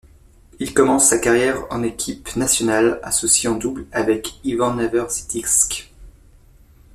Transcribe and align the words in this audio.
Il 0.59 0.73
commence 0.73 1.05
sa 1.09 1.19
carrière 1.19 1.63
en 1.71 1.83
équipe 1.83 2.35
nationale 2.35 2.99
associé 3.03 3.49
en 3.49 3.55
double 3.55 3.85
avec 3.91 4.33
Ivan 4.43 4.73
Neverzhitisk. 4.73 5.91